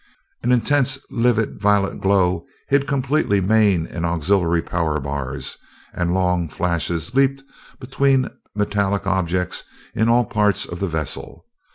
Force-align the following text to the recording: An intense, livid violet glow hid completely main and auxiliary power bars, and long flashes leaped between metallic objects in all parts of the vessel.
An 0.41 0.51
intense, 0.51 0.97
livid 1.11 1.61
violet 1.61 2.01
glow 2.01 2.47
hid 2.69 2.87
completely 2.87 3.39
main 3.39 3.85
and 3.85 4.03
auxiliary 4.03 4.63
power 4.63 4.99
bars, 4.99 5.59
and 5.93 6.11
long 6.11 6.49
flashes 6.49 7.13
leaped 7.13 7.43
between 7.79 8.27
metallic 8.55 9.05
objects 9.05 9.63
in 9.93 10.09
all 10.09 10.25
parts 10.25 10.65
of 10.65 10.79
the 10.79 10.87
vessel. 10.87 11.45